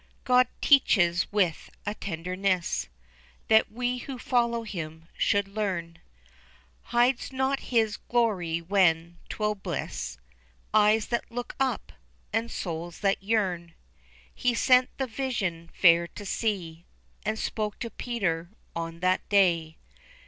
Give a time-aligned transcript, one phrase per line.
[0.23, 2.89] God teaches with a tenderness
[3.49, 5.99] That we who follow him should learn,
[6.85, 10.17] Hides not His glory when 'twill bless
[10.73, 11.91] Eyes that look up,
[12.33, 13.75] and souls that yearn.
[14.33, 16.87] He sent the vision fair to see,
[17.23, 19.77] And spoke to Peter on that day.